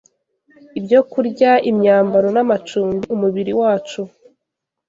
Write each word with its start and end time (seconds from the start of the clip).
Ibyokurya, 0.79 1.51
imyambaro 1.69 2.27
n’amacumbi, 2.35 3.03
umubiri 3.15 3.51
wacu, 3.61 4.01